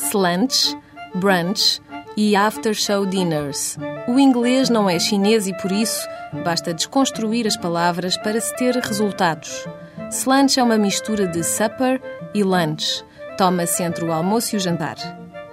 slunch, 0.00 0.76
brunch 1.14 1.80
e 2.16 2.34
after 2.34 2.74
show 2.74 3.04
dinners. 3.04 3.76
O 4.08 4.18
inglês 4.18 4.70
não 4.70 4.88
é 4.88 4.98
chinês 4.98 5.46
e 5.46 5.54
por 5.58 5.70
isso 5.70 6.08
basta 6.44 6.72
desconstruir 6.72 7.46
as 7.46 7.56
palavras 7.56 8.16
para 8.16 8.40
se 8.40 8.54
ter 8.56 8.74
resultados. 8.76 9.66
Slunch 10.10 10.58
é 10.58 10.62
uma 10.62 10.78
mistura 10.78 11.26
de 11.26 11.44
supper 11.44 12.00
e 12.34 12.42
lunch. 12.42 13.04
Toma-se 13.36 13.82
entre 13.82 14.04
o 14.04 14.12
almoço 14.12 14.54
e 14.54 14.56
o 14.56 14.60
jantar. 14.60 14.96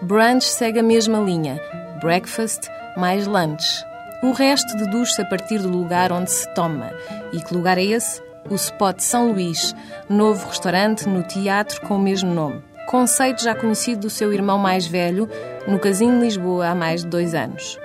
Brunch 0.02 0.46
segue 0.46 0.80
a 0.80 0.84
mesma 0.84 1.20
linha: 1.20 1.62
breakfast 2.02 2.70
mais 2.96 3.28
lunch. 3.28 3.84
O 4.24 4.32
resto 4.32 4.76
deduz-se 4.78 5.22
a 5.22 5.26
partir 5.26 5.60
do 5.60 5.70
lugar 5.70 6.12
onde 6.12 6.32
se 6.32 6.52
toma. 6.56 6.92
E 7.32 7.40
que 7.40 7.54
lugar 7.54 7.78
é 7.78 7.84
esse? 7.84 8.22
O 8.50 8.56
Spot 8.56 9.00
São 9.00 9.32
Luís, 9.32 9.76
novo 10.10 10.48
restaurante 10.48 11.08
no 11.08 11.22
teatro 11.22 11.82
com 11.82 11.98
o 11.98 12.00
mesmo 12.00 12.34
nome. 12.34 12.64
Conceito 12.88 13.44
já 13.44 13.54
conhecido 13.54 14.04
do 14.04 14.10
seu 14.10 14.32
irmão 14.32 14.58
mais 14.58 14.88
velho, 14.88 15.30
no 15.68 15.78
Casino 15.78 16.22
Lisboa 16.22 16.70
há 16.70 16.74
mais 16.74 17.02
de 17.02 17.08
dois 17.08 17.36
anos. 17.36 17.78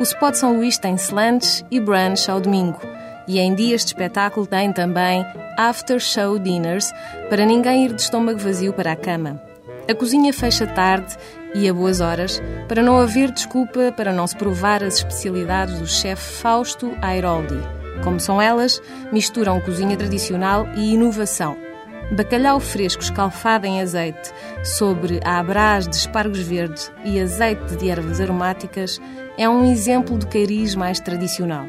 O 0.00 0.02
Spot 0.02 0.34
São 0.34 0.56
Luís 0.56 0.76
tem 0.76 0.96
slunch 0.96 1.64
e 1.70 1.78
brunch 1.78 2.28
ao 2.28 2.40
domingo. 2.40 2.80
E 3.28 3.38
em 3.38 3.54
dias 3.54 3.82
de 3.82 3.90
espetáculo 3.90 4.48
tem 4.48 4.72
também 4.72 5.24
after 5.56 6.00
show 6.00 6.40
dinners, 6.40 6.92
para 7.30 7.46
ninguém 7.46 7.84
ir 7.84 7.92
de 7.92 8.02
estômago 8.02 8.40
vazio 8.40 8.72
para 8.72 8.90
a 8.90 8.96
cama. 8.96 9.40
A 9.88 9.94
cozinha 9.94 10.32
fecha 10.32 10.66
tarde 10.66 11.16
e 11.54 11.68
a 11.68 11.72
boas 11.72 12.00
horas, 12.00 12.42
para 12.66 12.82
não 12.82 12.98
haver 12.98 13.30
desculpa 13.30 13.92
para 13.96 14.12
não 14.12 14.26
se 14.26 14.36
provar 14.36 14.82
as 14.82 14.96
especialidades 14.96 15.78
do 15.78 15.86
chefe 15.86 16.32
Fausto 16.40 16.96
Airoldi. 17.00 17.62
Como 18.02 18.18
são 18.18 18.42
elas, 18.42 18.82
misturam 19.12 19.60
cozinha 19.60 19.96
tradicional 19.96 20.66
e 20.74 20.94
inovação. 20.94 21.67
Bacalhau 22.10 22.58
fresco 22.58 23.02
escalfado 23.02 23.66
em 23.66 23.82
azeite, 23.82 24.32
sobre 24.64 25.20
a 25.24 25.38
abrás 25.38 25.86
de 25.86 25.94
espargos 25.94 26.40
verdes 26.40 26.90
e 27.04 27.20
azeite 27.20 27.76
de 27.76 27.90
ervas 27.90 28.18
aromáticas, 28.18 28.98
é 29.36 29.46
um 29.46 29.70
exemplo 29.70 30.18
de 30.18 30.26
cariz 30.26 30.74
mais 30.74 31.00
tradicional. 31.00 31.66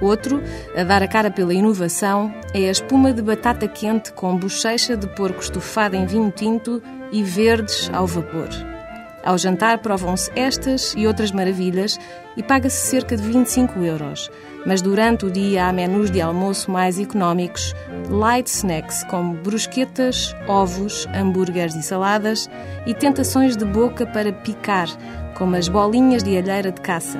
Outro, 0.00 0.42
a 0.74 0.82
dar 0.84 1.02
a 1.02 1.08
cara 1.08 1.30
pela 1.30 1.52
inovação, 1.52 2.34
é 2.54 2.68
a 2.68 2.70
espuma 2.70 3.12
de 3.12 3.20
batata 3.20 3.68
quente 3.68 4.12
com 4.12 4.36
bochecha 4.36 4.96
de 4.96 5.06
porco 5.08 5.40
estufada 5.40 5.96
em 5.96 6.06
vinho 6.06 6.32
tinto 6.34 6.82
e 7.12 7.22
verdes 7.22 7.90
ao 7.92 8.06
vapor. 8.06 8.73
Ao 9.24 9.38
jantar 9.38 9.78
provam-se 9.78 10.30
estas 10.36 10.92
e 10.94 11.06
outras 11.06 11.32
maravilhas 11.32 11.98
e 12.36 12.42
paga-se 12.42 12.76
cerca 12.88 13.16
de 13.16 13.22
25 13.22 13.80
euros. 13.80 14.30
Mas 14.66 14.82
durante 14.82 15.24
o 15.24 15.30
dia 15.30 15.66
há 15.66 15.72
menus 15.72 16.10
de 16.10 16.20
almoço 16.20 16.70
mais 16.70 17.00
económicos, 17.00 17.74
light 18.10 18.46
snacks 18.46 19.02
como 19.04 19.34
brusquetas, 19.34 20.36
ovos, 20.46 21.08
hambúrgueres 21.14 21.74
e 21.74 21.82
saladas 21.82 22.50
e 22.86 22.92
tentações 22.92 23.56
de 23.56 23.64
boca 23.64 24.04
para 24.04 24.30
picar, 24.30 24.88
como 25.38 25.56
as 25.56 25.68
bolinhas 25.68 26.22
de 26.22 26.36
alheira 26.36 26.70
de 26.70 26.82
caça. 26.82 27.18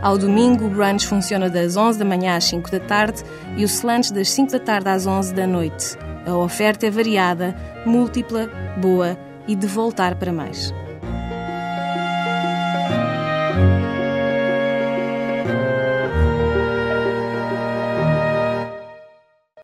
Ao 0.00 0.16
domingo, 0.16 0.64
o 0.64 0.70
brunch 0.70 1.06
funciona 1.06 1.50
das 1.50 1.76
11 1.76 1.98
da 1.98 2.04
manhã 2.04 2.36
às 2.36 2.44
5 2.44 2.70
da 2.70 2.80
tarde 2.80 3.22
e 3.58 3.62
o 3.62 3.68
slunch 3.68 4.10
das 4.12 4.30
5 4.30 4.52
da 4.52 4.58
tarde 4.58 4.88
às 4.88 5.06
11 5.06 5.34
da 5.34 5.46
noite. 5.46 5.98
A 6.26 6.34
oferta 6.34 6.86
é 6.86 6.90
variada, 6.90 7.54
múltipla, 7.84 8.48
boa 8.80 9.18
e 9.46 9.54
de 9.54 9.66
voltar 9.66 10.14
para 10.14 10.32
mais. 10.32 10.72
thank 12.92 13.16
you 13.16 13.21